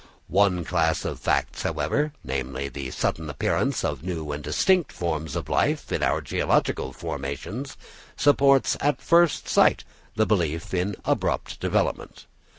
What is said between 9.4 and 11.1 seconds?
sight the belief in